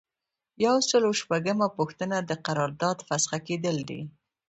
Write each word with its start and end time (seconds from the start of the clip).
یو 0.65 0.75
سل 0.89 1.01
او 1.07 1.13
شپږمه 1.21 1.67
پوښتنه 1.77 2.17
د 2.21 2.31
قرارداد 2.45 2.97
فسخه 3.07 3.39
کیدل 3.47 3.77
دي. 3.89 4.01